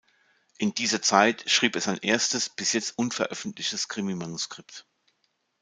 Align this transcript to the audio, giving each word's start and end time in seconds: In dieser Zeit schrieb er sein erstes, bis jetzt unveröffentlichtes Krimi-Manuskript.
In 0.57 0.73
dieser 0.73 1.03
Zeit 1.03 1.43
schrieb 1.47 1.75
er 1.75 1.81
sein 1.81 1.99
erstes, 2.01 2.49
bis 2.49 2.73
jetzt 2.73 2.97
unveröffentlichtes 2.97 3.87
Krimi-Manuskript. 3.87 4.87